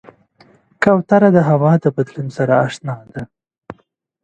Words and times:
کوتره 0.83 1.29
د 1.35 1.37
هوا 1.49 1.73
د 1.83 1.85
بدلون 1.95 2.27
سره 2.37 2.53
اشنا 2.65 2.95
ده. 3.11 3.21